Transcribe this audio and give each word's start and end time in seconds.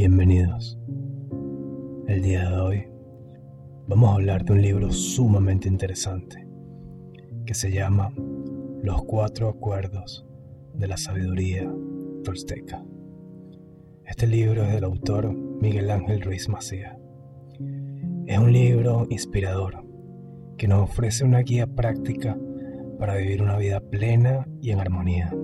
Bienvenidos. 0.00 0.78
El 2.06 2.22
día 2.22 2.48
de 2.48 2.56
hoy 2.56 2.84
vamos 3.88 4.10
a 4.10 4.14
hablar 4.14 4.44
de 4.44 4.52
un 4.52 4.62
libro 4.62 4.92
sumamente 4.92 5.66
interesante 5.66 6.46
que 7.44 7.52
se 7.52 7.72
llama 7.72 8.12
Los 8.80 9.02
Cuatro 9.02 9.48
Acuerdos 9.48 10.24
de 10.72 10.86
la 10.86 10.96
Sabiduría 10.96 11.68
Tolteca. 12.22 12.80
Este 14.04 14.28
libro 14.28 14.62
es 14.62 14.72
del 14.72 14.84
autor 14.84 15.32
Miguel 15.34 15.90
Ángel 15.90 16.20
Ruiz 16.20 16.48
Macía. 16.48 16.96
Es 18.26 18.38
un 18.38 18.52
libro 18.52 19.04
inspirador 19.10 19.84
que 20.58 20.68
nos 20.68 20.88
ofrece 20.88 21.24
una 21.24 21.40
guía 21.40 21.66
práctica 21.66 22.38
para 23.00 23.16
vivir 23.16 23.42
una 23.42 23.58
vida 23.58 23.80
plena 23.80 24.46
y 24.62 24.70
en 24.70 24.78
armonía. 24.78 25.34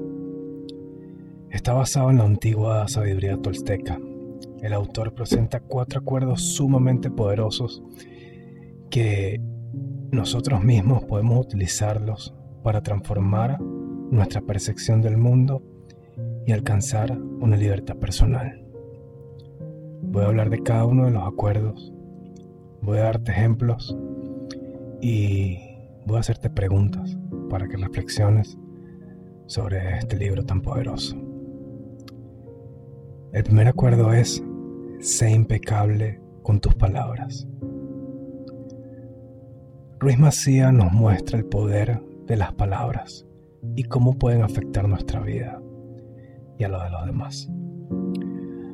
Está 1.51 1.73
basado 1.73 2.11
en 2.11 2.19
la 2.19 2.25
antigua 2.25 2.87
sabiduría 2.87 3.37
tolteca. 3.37 3.99
El 4.65 4.73
autor 4.73 5.13
presenta 5.13 5.61
cuatro 5.61 6.01
acuerdos 6.01 6.41
sumamente 6.41 7.11
poderosos 7.11 7.83
que 8.89 9.39
nosotros 10.11 10.65
mismos 10.65 11.05
podemos 11.05 11.45
utilizarlos 11.45 12.35
para 12.63 12.83
transformar 12.83 13.61
nuestra 13.61 14.41
percepción 14.41 15.03
del 15.03 15.19
mundo 15.19 15.63
y 16.47 16.53
alcanzar 16.53 17.13
una 17.13 17.59
libertad 17.59 17.97
personal. 17.97 18.65
Voy 20.01 20.23
a 20.23 20.29
hablar 20.29 20.49
de 20.49 20.63
cada 20.63 20.87
uno 20.87 21.05
de 21.05 21.11
los 21.11 21.25
acuerdos, 21.25 21.93
voy 22.81 22.97
a 22.97 23.03
darte 23.03 23.33
ejemplos 23.33 23.95
y 25.03 25.59
voy 26.07 26.17
a 26.17 26.21
hacerte 26.21 26.49
preguntas 26.49 27.19
para 27.51 27.69
que 27.69 27.77
reflexiones 27.77 28.57
sobre 29.45 29.99
este 29.99 30.17
libro 30.17 30.43
tan 30.43 30.63
poderoso. 30.63 31.19
El 33.35 33.45
primer 33.45 33.69
acuerdo 33.69 34.15
es, 34.15 34.43
sé 35.01 35.31
impecable 35.31 36.21
con 36.43 36.61
tus 36.61 36.75
palabras. 36.75 37.47
Ruiz 39.99 40.19
Macía 40.19 40.71
nos 40.73 40.93
muestra 40.93 41.39
el 41.39 41.47
poder 41.47 42.03
de 42.27 42.37
las 42.37 42.53
palabras 42.53 43.27
y 43.77 43.85
cómo 43.85 44.19
pueden 44.19 44.43
afectar 44.43 44.89
nuestra 44.89 45.21
vida 45.21 45.63
y 46.59 46.65
a 46.65 46.69
lo 46.69 46.83
de 46.83 46.91
los 46.91 47.07
demás. 47.07 47.49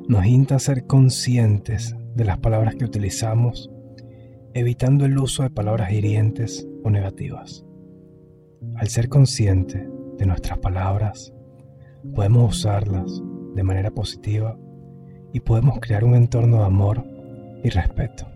Nos 0.09 0.27
insta 0.27 0.57
a 0.57 0.59
ser 0.59 0.87
conscientes 0.87 1.95
de 2.15 2.25
las 2.25 2.39
palabras 2.39 2.75
que 2.75 2.85
utilizamos, 2.85 3.71
evitando 4.55 5.05
el 5.05 5.17
uso 5.19 5.45
de 5.45 5.51
palabras 5.51 5.93
hirientes 5.93 6.67
o 6.83 6.91
negativas. 6.91 7.65
Al 8.75 8.89
ser 8.89 9.09
consciente 9.09 9.89
de 10.19 10.27
nuestras 10.27 10.59
palabras, 10.59 11.33
podemos 12.15 12.57
usarlas 12.57 13.23
de 13.55 13.63
manera 13.63 13.91
positiva 13.91 14.59
y 15.33 15.41
podemos 15.41 15.78
crear 15.81 16.05
un 16.05 16.14
entorno 16.14 16.59
de 16.59 16.64
amor 16.64 17.05
y 17.62 17.69
respeto. 17.70 18.27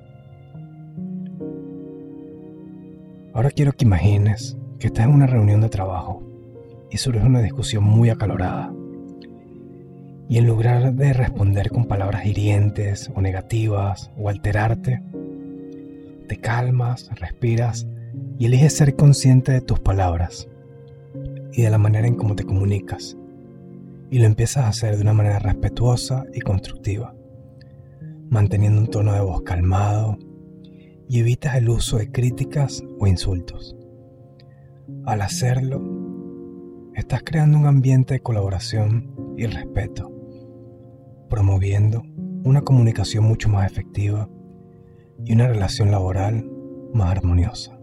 Ahora 3.32 3.50
quiero 3.50 3.72
que 3.72 3.84
imagines 3.84 4.56
que 4.78 4.88
estás 4.88 5.06
en 5.06 5.14
una 5.14 5.26
reunión 5.26 5.60
de 5.60 5.68
trabajo 5.68 6.22
y 6.90 6.98
surge 6.98 7.24
una 7.24 7.40
discusión 7.40 7.84
muy 7.84 8.10
acalorada 8.10 8.72
y 10.28 10.38
en 10.38 10.46
lugar 10.46 10.94
de 10.94 11.12
responder 11.12 11.70
con 11.70 11.84
palabras 11.84 12.26
hirientes 12.26 13.10
o 13.14 13.20
negativas 13.20 14.10
o 14.16 14.28
alterarte, 14.28 15.02
te 16.28 16.36
calmas, 16.38 17.10
respiras 17.16 17.86
y 18.38 18.46
eliges 18.46 18.76
ser 18.76 18.96
consciente 18.96 19.52
de 19.52 19.60
tus 19.60 19.80
palabras 19.80 20.48
y 21.52 21.62
de 21.62 21.70
la 21.70 21.78
manera 21.78 22.06
en 22.06 22.14
cómo 22.14 22.34
te 22.34 22.44
comunicas. 22.44 23.16
Y 24.14 24.20
lo 24.20 24.26
empiezas 24.26 24.58
a 24.58 24.68
hacer 24.68 24.94
de 24.94 25.02
una 25.02 25.12
manera 25.12 25.40
respetuosa 25.40 26.24
y 26.32 26.38
constructiva, 26.38 27.16
manteniendo 28.30 28.80
un 28.80 28.86
tono 28.86 29.12
de 29.12 29.20
voz 29.20 29.42
calmado 29.42 30.16
y 31.08 31.18
evitas 31.18 31.56
el 31.56 31.68
uso 31.68 31.98
de 31.98 32.12
críticas 32.12 32.84
o 33.00 33.08
insultos. 33.08 33.76
Al 35.04 35.20
hacerlo, 35.20 35.82
estás 36.94 37.24
creando 37.24 37.58
un 37.58 37.66
ambiente 37.66 38.14
de 38.14 38.20
colaboración 38.20 39.34
y 39.36 39.46
respeto 39.46 40.12
promoviendo 41.28 42.04
una 42.44 42.62
comunicación 42.62 43.24
mucho 43.24 43.48
más 43.48 43.68
efectiva 43.68 44.28
y 45.24 45.32
una 45.32 45.48
relación 45.48 45.90
laboral 45.90 46.48
más 46.92 47.10
armoniosa. 47.10 47.76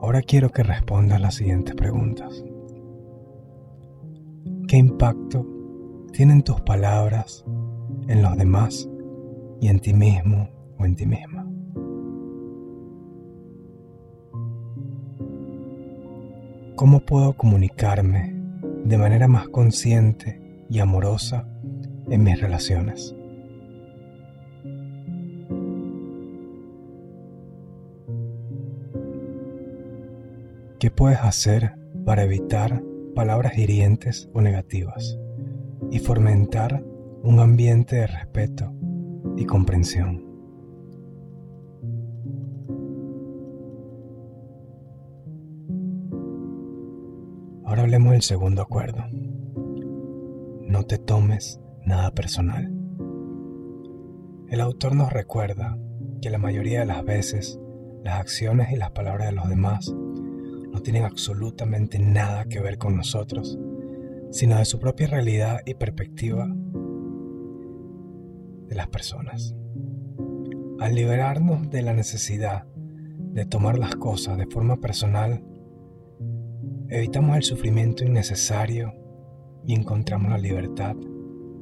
Ahora 0.00 0.20
quiero 0.20 0.50
que 0.50 0.62
respondas 0.62 1.18
las 1.18 1.36
siguientes 1.36 1.74
preguntas. 1.74 2.44
¿Qué 4.68 4.76
impacto 4.76 5.44
tienen 6.12 6.42
tus 6.42 6.60
palabras 6.60 7.44
en 8.06 8.22
los 8.22 8.36
demás 8.36 8.88
y 9.60 9.66
en 9.66 9.80
ti 9.80 9.92
mismo 9.92 10.48
o 10.78 10.84
en 10.84 10.94
ti 10.94 11.06
misma? 11.06 11.44
¿Cómo 16.76 17.00
puedo 17.00 17.32
comunicarme 17.32 18.38
de 18.84 18.98
manera 18.98 19.26
más 19.26 19.48
consciente 19.48 20.64
y 20.70 20.78
amorosa 20.78 21.46
en 22.08 22.22
mis 22.22 22.40
relaciones. 22.40 23.14
¿Qué 30.78 30.90
puedes 30.90 31.18
hacer 31.18 31.74
para 32.04 32.24
evitar 32.24 32.82
palabras 33.18 33.58
hirientes 33.58 34.30
o 34.32 34.40
negativas 34.40 35.18
y 35.90 35.98
fomentar 35.98 36.84
un 37.24 37.40
ambiente 37.40 37.96
de 37.96 38.06
respeto 38.06 38.72
y 39.36 39.44
comprensión? 39.44 40.24
Ahora 47.64 47.82
hablemos 47.82 48.12
del 48.12 48.22
segundo 48.22 48.62
acuerdo. 48.62 49.04
No 50.68 50.84
te 50.84 50.98
tomes 50.98 51.60
nada 51.84 52.12
personal. 52.12 52.72
El 54.46 54.60
autor 54.60 54.94
nos 54.94 55.12
recuerda 55.12 55.76
que 56.22 56.30
la 56.30 56.38
mayoría 56.38 56.78
de 56.78 56.86
las 56.86 57.04
veces 57.04 57.58
las 58.04 58.20
acciones 58.20 58.70
y 58.70 58.76
las 58.76 58.92
palabras 58.92 59.26
de 59.26 59.34
los 59.34 59.48
demás 59.48 59.92
no 60.72 60.80
tienen 60.80 61.04
absolutamente 61.04 61.98
nada 61.98 62.44
que 62.44 62.60
ver 62.60 62.78
con 62.78 62.96
nosotros, 62.96 63.58
sino 64.30 64.58
de 64.58 64.64
su 64.64 64.78
propia 64.78 65.06
realidad 65.06 65.60
y 65.64 65.74
perspectiva 65.74 66.46
de 68.66 68.74
las 68.74 68.88
personas. 68.88 69.54
Al 70.78 70.94
liberarnos 70.94 71.70
de 71.70 71.82
la 71.82 71.92
necesidad 71.92 72.66
de 73.32 73.44
tomar 73.46 73.78
las 73.78 73.96
cosas 73.96 74.38
de 74.38 74.46
forma 74.46 74.76
personal, 74.76 75.42
evitamos 76.88 77.36
el 77.36 77.42
sufrimiento 77.42 78.04
innecesario 78.04 78.94
y 79.64 79.74
encontramos 79.74 80.30
la 80.30 80.38
libertad 80.38 80.96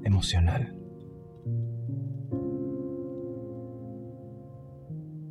emocional. 0.05 0.77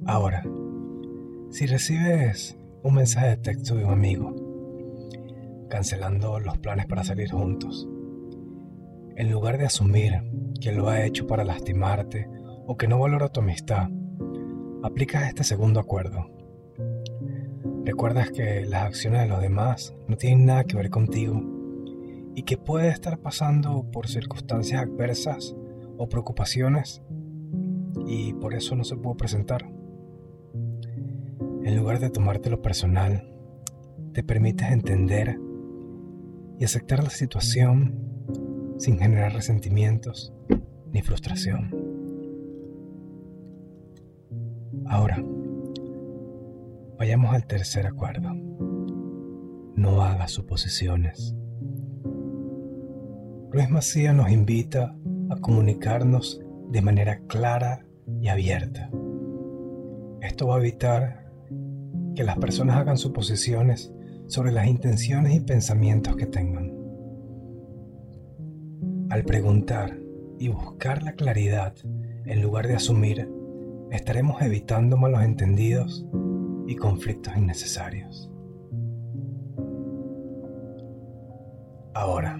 Ahora, 0.06 0.44
si 1.50 1.66
recibes 1.66 2.58
un 2.86 2.94
mensaje 2.94 3.28
de 3.28 3.38
texto 3.38 3.76
de 3.76 3.84
un 3.84 3.92
amigo 3.92 5.68
cancelando 5.70 6.40
los 6.40 6.58
planes 6.60 6.86
para 6.86 7.04
salir 7.04 7.32
juntos, 7.32 7.90
en 9.16 9.32
lugar 9.32 9.58
de 9.58 9.66
asumir 9.66 10.22
que 10.62 10.72
lo 10.72 10.88
ha 10.88 11.04
hecho 11.04 11.28
para 11.28 11.44
lastimarte 11.44 12.30
o 12.66 12.78
que 12.78 12.88
no 12.88 13.00
valora 13.00 13.30
tu 13.30 13.42
amistad, 13.42 13.90
aplicas 14.84 15.28
este 15.28 15.44
segundo 15.44 15.80
acuerdo 15.80 16.30
Recuerdas 17.86 18.32
que 18.32 18.66
las 18.66 18.84
acciones 18.84 19.22
de 19.22 19.28
los 19.28 19.42
demás 19.42 19.96
no 20.08 20.18
tienen 20.18 20.48
nada 20.48 20.64
que 20.64 20.76
ver 20.76 20.90
contigo 20.90 21.40
y 22.34 22.42
que 22.42 22.58
puedes 22.58 22.92
estar 22.94 23.20
pasando 23.20 23.90
por 23.92 24.08
circunstancias 24.08 24.82
adversas 24.82 25.56
o 25.98 26.10
preocupaciones 26.10 27.04
y 28.08 28.34
por 28.34 28.56
eso 28.56 28.76
no 28.76 28.84
se 28.84 28.96
pudo 28.96 29.16
presentar. 29.16 29.75
En 31.66 31.76
lugar 31.76 32.00
de 32.00 32.10
tomártelo 32.10 32.62
personal, 32.62 33.30
te 34.14 34.24
permites 34.24 34.72
entender 34.72 35.38
y 36.58 36.64
aceptar 36.64 37.04
la 37.04 37.10
situación 37.10 38.76
sin 38.78 38.98
generar 38.98 39.34
resentimientos 39.34 40.34
ni 40.94 41.02
frustración. 41.02 41.76
Ahora, 44.86 45.22
Vayamos 46.98 47.36
al 47.36 47.46
tercer 47.46 47.86
acuerdo. 47.88 48.30
No 49.76 50.02
hagas 50.02 50.32
suposiciones. 50.32 51.36
Luis 53.52 53.70
Macía 53.70 54.14
nos 54.14 54.32
invita 54.32 54.96
a 55.30 55.36
comunicarnos 55.42 56.42
de 56.70 56.82
manera 56.82 57.20
clara 57.28 57.86
y 58.22 58.30
abierta. 58.30 58.90
Esto 60.22 60.48
va 60.48 60.56
a 60.56 60.60
evitar 60.60 61.25
que 62.16 62.24
las 62.24 62.38
personas 62.38 62.78
hagan 62.78 62.98
suposiciones 62.98 63.94
sobre 64.28 64.52
las 64.52 64.68
intenciones 64.68 65.36
y 65.36 65.42
pensamientos 65.42 66.16
que 66.16 66.26
tengan. 66.26 66.74
Al 69.10 69.24
preguntar 69.24 69.98
y 70.40 70.48
buscar 70.48 71.04
la 71.04 71.14
claridad 71.14 71.76
en 72.26 72.42
lugar 72.42 72.68
de 72.68 72.76
asumir, 72.76 73.30
estaremos 73.92 74.42
evitando 74.42 74.98
malos 74.98 75.22
entendidos 75.24 76.06
y 76.68 76.76
conflictos 76.76 77.38
innecesarios. 77.38 78.32
Ahora, 81.94 82.38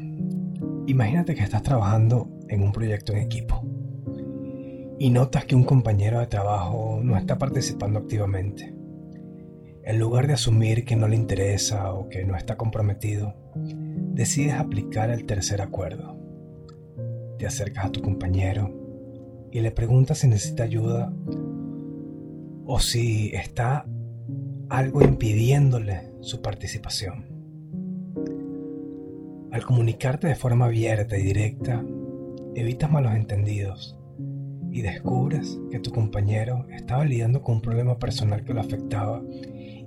imagínate 0.88 1.36
que 1.36 1.44
estás 1.44 1.64
trabajando 1.64 2.30
en 2.50 2.62
un 2.62 2.72
proyecto 2.72 3.14
en 3.14 3.20
equipo 3.20 3.62
y 5.00 5.10
notas 5.10 5.46
que 5.46 5.56
un 5.56 5.64
compañero 5.64 6.20
de 6.20 6.28
trabajo 6.28 7.00
no 7.02 7.16
está 7.16 7.38
participando 7.38 8.00
activamente. 8.00 8.75
En 9.86 10.00
lugar 10.00 10.26
de 10.26 10.34
asumir 10.34 10.84
que 10.84 10.96
no 10.96 11.08
le 11.08 11.16
interesa 11.16 11.94
o 11.94 12.10
que 12.10 12.26
no 12.26 12.36
está 12.36 12.58
comprometido, 12.58 13.36
decides 14.16 14.56
aplicar 14.56 15.12
el 15.12 15.28
tercer 15.28 15.62
acuerdo. 15.62 16.18
Te 17.38 17.46
acercas 17.46 17.86
a 17.86 17.92
tu 17.92 18.02
compañero 18.02 19.48
y 19.52 19.60
le 19.60 19.70
preguntas 19.70 20.18
si 20.18 20.28
necesita 20.28 20.64
ayuda 20.64 21.14
o 22.66 22.80
si 22.80 23.30
está 23.36 23.86
algo 24.70 25.04
impidiéndole 25.04 26.10
su 26.22 26.42
participación. 26.42 27.28
Al 29.52 29.64
comunicarte 29.64 30.26
de 30.26 30.36
forma 30.36 30.66
abierta 30.66 31.16
y 31.16 31.22
directa, 31.22 31.86
evitas 32.56 32.90
malos 32.90 33.14
entendidos 33.14 34.00
y 34.72 34.82
descubres 34.82 35.60
que 35.70 35.80
tu 35.80 35.92
compañero 35.92 36.66
estaba 36.72 37.06
lidiando 37.06 37.44
con 37.44 37.58
un 37.58 37.62
problema 37.62 38.00
personal 38.00 38.44
que 38.44 38.56
lo 38.56 38.62
afectaba 38.62 39.22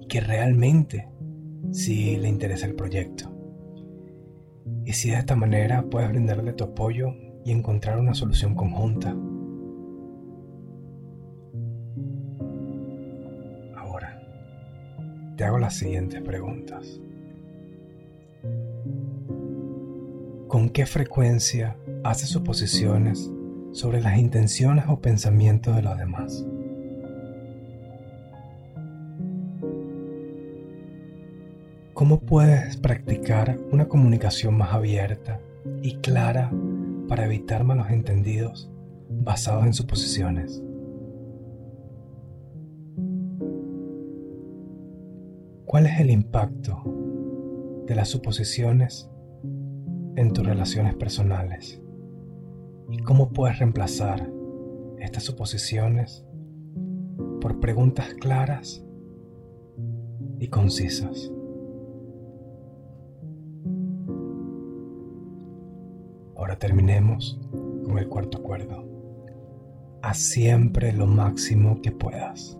que 0.08 0.20
realmente 0.20 1.08
sí 1.70 2.16
le 2.16 2.28
interesa 2.28 2.66
el 2.66 2.74
proyecto. 2.74 3.30
Y 4.84 4.92
si 4.92 5.10
de 5.10 5.16
esta 5.16 5.36
manera 5.36 5.84
puedes 5.90 6.08
brindarle 6.08 6.52
tu 6.52 6.64
apoyo 6.64 7.14
y 7.44 7.52
encontrar 7.52 7.98
una 7.98 8.14
solución 8.14 8.54
conjunta. 8.54 9.14
Ahora, 13.76 14.20
te 15.36 15.44
hago 15.44 15.58
las 15.58 15.74
siguientes 15.74 16.22
preguntas. 16.22 17.00
¿Con 20.48 20.70
qué 20.70 20.86
frecuencia 20.86 21.76
haces 22.02 22.30
suposiciones 22.30 23.30
sobre 23.72 24.00
las 24.00 24.18
intenciones 24.18 24.84
o 24.88 25.00
pensamientos 25.00 25.76
de 25.76 25.82
los 25.82 25.96
demás. 25.96 26.44
¿Cómo 32.08 32.20
puedes 32.22 32.78
practicar 32.78 33.60
una 33.70 33.86
comunicación 33.86 34.56
más 34.56 34.72
abierta 34.72 35.42
y 35.82 35.96
clara 35.96 36.50
para 37.06 37.26
evitar 37.26 37.64
malos 37.64 37.90
entendidos 37.90 38.72
basados 39.10 39.66
en 39.66 39.74
suposiciones? 39.74 40.62
¿Cuál 45.66 45.84
es 45.84 46.00
el 46.00 46.08
impacto 46.10 46.82
de 47.86 47.94
las 47.94 48.08
suposiciones 48.08 49.10
en 50.16 50.32
tus 50.32 50.46
relaciones 50.46 50.94
personales? 50.94 51.78
y 52.90 53.02
cómo 53.02 53.34
puedes 53.34 53.58
reemplazar 53.58 54.32
estas 54.98 55.24
suposiciones 55.24 56.24
por 57.42 57.60
preguntas 57.60 58.14
claras 58.14 58.82
y 60.38 60.48
concisas. 60.48 61.30
Terminemos 66.58 67.40
con 67.84 67.98
el 67.98 68.08
cuarto 68.08 68.38
acuerdo. 68.38 68.84
Haz 70.02 70.18
siempre 70.18 70.92
lo 70.92 71.06
máximo 71.06 71.80
que 71.80 71.92
puedas. 71.92 72.58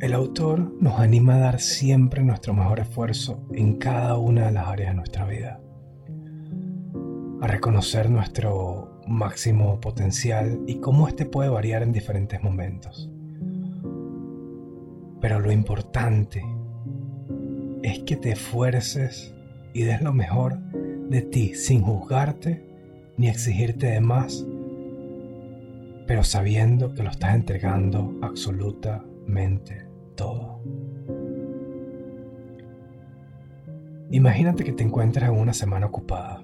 El 0.00 0.12
autor 0.12 0.74
nos 0.78 1.00
anima 1.00 1.36
a 1.36 1.38
dar 1.38 1.60
siempre 1.60 2.22
nuestro 2.22 2.52
mejor 2.52 2.80
esfuerzo 2.80 3.40
en 3.52 3.76
cada 3.78 4.18
una 4.18 4.46
de 4.46 4.52
las 4.52 4.68
áreas 4.68 4.90
de 4.90 4.96
nuestra 4.96 5.24
vida, 5.26 5.58
a 7.40 7.46
reconocer 7.46 8.10
nuestro 8.10 9.00
máximo 9.06 9.80
potencial 9.80 10.60
y 10.66 10.80
cómo 10.80 11.08
éste 11.08 11.24
puede 11.24 11.48
variar 11.48 11.82
en 11.82 11.92
diferentes 11.92 12.42
momentos. 12.42 13.10
Pero 15.20 15.40
lo 15.40 15.50
importante 15.50 16.44
es 17.86 18.00
que 18.00 18.16
te 18.16 18.32
esfuerces 18.32 19.32
y 19.72 19.84
des 19.84 20.02
lo 20.02 20.12
mejor 20.12 20.58
de 21.08 21.22
ti 21.22 21.54
sin 21.54 21.82
juzgarte 21.82 22.66
ni 23.16 23.28
exigirte 23.28 23.86
de 23.86 24.00
más, 24.00 24.44
pero 26.08 26.24
sabiendo 26.24 26.94
que 26.94 27.04
lo 27.04 27.10
estás 27.10 27.36
entregando 27.36 28.12
absolutamente 28.22 29.86
todo. 30.16 30.60
Imagínate 34.10 34.64
que 34.64 34.72
te 34.72 34.82
encuentras 34.82 35.30
en 35.30 35.38
una 35.38 35.54
semana 35.54 35.86
ocupada 35.86 36.42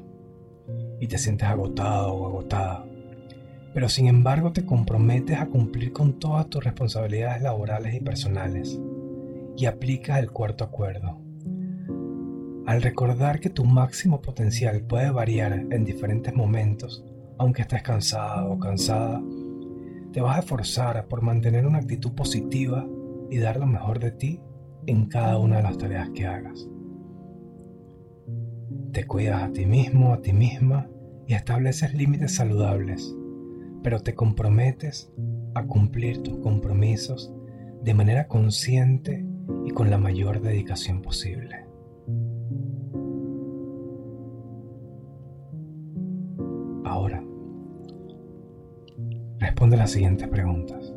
y 1.01 1.09
te 1.09 1.19
sientes 1.19 1.49
agotado 1.49 2.15
o 2.15 2.29
agotada, 2.29 2.87
pero 3.75 3.89
sin 3.89 4.07
embargo 4.07 4.53
te 4.53 4.65
comprometes 4.65 5.41
a 5.41 5.47
cumplir 5.47 5.93
con 5.93 6.21
todas 6.21 6.47
tus 6.47 6.63
responsabilidades 6.63 7.43
laborales 7.43 7.97
y 7.97 8.01
personales 8.01 8.81
y 9.57 9.67
aplicas 9.67 10.21
el 10.21 10.31
cuarto 10.31 10.63
acuerdo. 10.63 11.32
Al 12.73 12.81
recordar 12.81 13.39
que 13.39 13.51
tu 13.51 13.67
máximo 13.67 14.23
potencial 14.23 14.81
puede 14.81 15.11
variar 15.11 15.53
en 15.53 15.85
diferentes 15.85 16.35
momentos, 16.35 17.05
aunque 17.37 17.61
estés 17.61 17.83
cansado 17.83 18.51
o 18.51 18.59
cansada, 18.59 19.23
te 20.11 20.23
vas 20.23 20.39
a 20.39 20.41
esforzar 20.41 21.07
por 21.07 21.21
mantener 21.21 21.67
una 21.67 21.81
actitud 21.81 22.13
positiva 22.13 22.89
y 23.29 23.37
dar 23.37 23.59
lo 23.59 23.67
mejor 23.67 23.99
de 23.99 24.13
ti 24.13 24.41
en 24.87 25.05
cada 25.05 25.37
una 25.37 25.59
de 25.59 25.65
las 25.65 25.77
tareas 25.77 26.09
que 26.15 26.25
hagas. 26.25 26.67
Te 28.93 29.07
cuidas 29.07 29.43
a 29.43 29.53
ti 29.53 29.67
mismo, 29.67 30.15
a 30.15 30.23
ti 30.23 30.33
misma 30.33 30.89
y 31.27 31.35
estableces 31.35 31.93
límites 31.93 32.37
saludables, 32.37 33.15
pero 33.83 34.01
te 34.01 34.15
comprometes 34.15 35.13
a 35.55 35.67
cumplir 35.67 36.23
tus 36.23 36.39
compromisos 36.39 37.35
de 37.83 37.93
manera 37.93 38.29
consciente 38.29 39.27
y 39.67 39.73
con 39.73 39.91
la 39.91 39.99
mayor 39.99 40.41
dedicación 40.41 41.03
posible. 41.03 41.71
Las 49.83 49.91
siguientes 49.91 50.29
preguntas. 50.29 50.95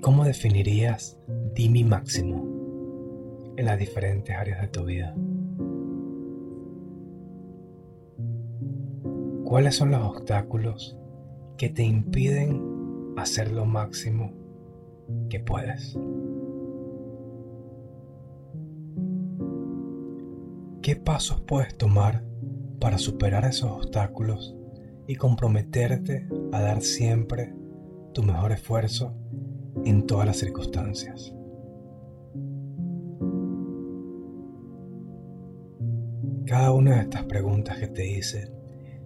¿Cómo 0.00 0.24
definirías 0.24 1.16
Dimi 1.54 1.84
máximo 1.84 2.44
en 3.56 3.66
las 3.66 3.78
diferentes 3.78 4.34
áreas 4.34 4.62
de 4.62 4.66
tu 4.66 4.84
vida? 4.84 5.14
¿Cuáles 9.44 9.76
son 9.76 9.92
los 9.92 10.02
obstáculos 10.02 10.98
que 11.56 11.68
te 11.68 11.84
impiden 11.84 13.14
hacer 13.16 13.52
lo 13.52 13.64
máximo 13.64 14.32
que 15.30 15.38
puedes? 15.38 15.96
¿Qué 20.82 20.96
pasos 20.96 21.40
puedes 21.42 21.78
tomar 21.78 22.24
para 22.80 22.98
superar 22.98 23.44
esos 23.44 23.70
obstáculos 23.70 24.56
y 25.06 25.16
comprometerte 25.16 26.28
a 26.52 26.60
dar 26.60 26.82
siempre 26.82 27.54
tu 28.12 28.22
mejor 28.22 28.52
esfuerzo 28.52 29.14
en 29.84 30.06
todas 30.06 30.26
las 30.26 30.36
circunstancias. 30.36 31.34
Cada 36.46 36.72
una 36.72 36.96
de 36.96 37.02
estas 37.02 37.24
preguntas 37.24 37.78
que 37.78 37.86
te 37.86 38.06
hice 38.06 38.50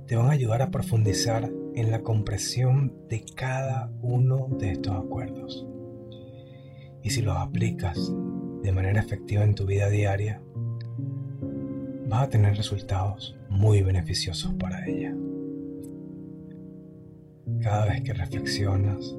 te 0.06 0.16
van 0.16 0.28
a 0.28 0.32
ayudar 0.32 0.62
a 0.62 0.70
profundizar 0.70 1.50
en 1.74 1.90
la 1.90 2.02
comprensión 2.02 2.92
de 3.08 3.24
cada 3.34 3.90
uno 4.02 4.48
de 4.58 4.72
estos 4.72 4.96
acuerdos. 4.96 5.66
Y 7.02 7.10
si 7.10 7.22
los 7.22 7.36
aplicas 7.36 8.12
de 8.62 8.72
manera 8.72 9.00
efectiva 9.00 9.44
en 9.44 9.54
tu 9.54 9.66
vida 9.66 9.88
diaria, 9.88 10.42
vas 12.08 12.22
a 12.24 12.30
tener 12.30 12.56
resultados 12.56 13.36
muy 13.48 13.82
beneficiosos 13.82 14.54
para 14.54 14.86
ella. 14.86 15.14
Cada 17.66 17.84
vez 17.86 18.00
que 18.02 18.14
reflexionas 18.14 19.16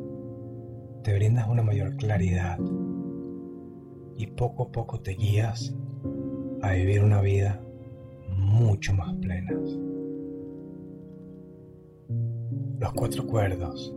te 1.03 1.13
brindas 1.13 1.49
una 1.49 1.63
mayor 1.63 1.97
claridad 1.97 2.57
y 4.15 4.27
poco 4.27 4.63
a 4.63 4.71
poco 4.71 5.01
te 5.01 5.11
guías 5.15 5.75
a 6.61 6.71
vivir 6.71 7.03
una 7.03 7.19
vida 7.19 7.61
mucho 8.29 8.93
más 8.93 9.13
plena. 9.15 9.51
Los 12.79 12.93
cuatro 12.93 13.27
cuerdos 13.27 13.93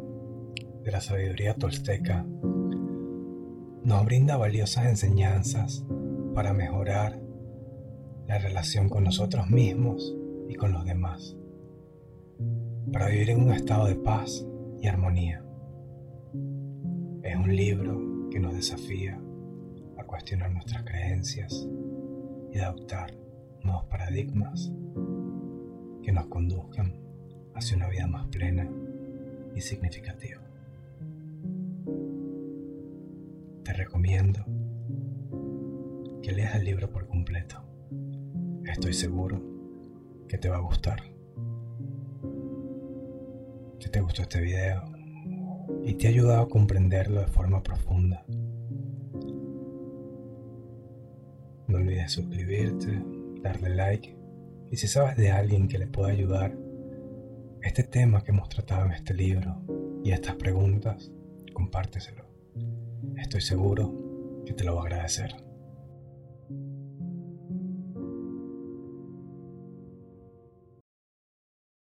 de 0.82 0.90
la 0.90 1.00
sabiduría 1.00 1.54
tolteca 1.54 2.26
nos 3.84 4.04
brinda 4.04 4.36
valiosas 4.36 4.86
enseñanzas 4.86 5.86
para 6.34 6.52
mejorar 6.52 7.20
la 8.26 8.38
relación 8.38 8.88
con 8.88 9.04
nosotros 9.04 9.48
mismos 9.48 10.12
y 10.48 10.56
con 10.56 10.72
los 10.72 10.84
demás, 10.84 11.36
para 12.92 13.08
vivir 13.08 13.30
en 13.30 13.42
un 13.42 13.52
estado 13.52 13.86
de 13.86 13.94
paz 13.94 14.44
y 14.80 14.88
armonía. 14.88 15.44
Es 17.22 17.36
un 17.36 17.54
libro 17.54 18.28
que 18.30 18.40
nos 18.40 18.54
desafía 18.54 19.20
a 19.96 20.04
cuestionar 20.04 20.52
nuestras 20.52 20.82
creencias 20.84 21.68
y 22.52 22.58
adoptar 22.58 23.14
nuevos 23.62 23.84
paradigmas 23.84 24.72
que 26.02 26.12
nos 26.12 26.26
conduzcan 26.26 26.94
hacia 27.54 27.76
una 27.76 27.88
vida 27.88 28.06
más 28.06 28.26
plena 28.28 28.68
y 29.54 29.60
significativa. 29.60 30.40
Te 33.64 33.72
recomiendo 33.72 34.44
que 36.22 36.32
leas 36.32 36.56
el 36.56 36.64
libro 36.64 36.90
por 36.90 37.06
completo. 37.06 37.62
Estoy 38.64 38.94
seguro 38.94 39.40
que 40.28 40.38
te 40.38 40.48
va 40.48 40.56
a 40.56 40.60
gustar. 40.60 41.19
Si 43.80 43.88
te 43.88 44.00
gustó 44.00 44.22
este 44.22 44.40
video 44.40 44.84
y 45.84 45.94
te 45.94 46.06
ha 46.06 46.10
ayudado 46.10 46.42
a 46.42 46.48
comprenderlo 46.48 47.22
de 47.22 47.26
forma 47.28 47.62
profunda, 47.62 48.24
no 51.66 51.78
olvides 51.78 52.12
suscribirte, 52.12 53.02
darle 53.42 53.74
like 53.74 54.16
y 54.70 54.76
si 54.76 54.86
sabes 54.86 55.16
de 55.16 55.30
alguien 55.30 55.66
que 55.66 55.78
le 55.78 55.86
pueda 55.86 56.10
ayudar 56.10 56.54
este 57.62 57.82
tema 57.82 58.22
que 58.22 58.32
hemos 58.32 58.50
tratado 58.50 58.84
en 58.84 58.92
este 58.92 59.14
libro 59.14 59.62
y 60.04 60.12
estas 60.12 60.36
preguntas, 60.36 61.10
compárteselo. 61.54 62.26
Estoy 63.16 63.40
seguro 63.40 64.42
que 64.44 64.52
te 64.52 64.64
lo 64.64 64.76
va 64.76 64.82
a 64.82 64.84
agradecer. 64.84 65.49